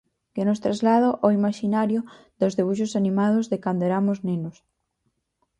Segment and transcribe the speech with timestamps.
[0.33, 1.99] Que nos traslada ao imaxinario
[2.39, 4.57] dos debuxos animados de cando eramos nenos.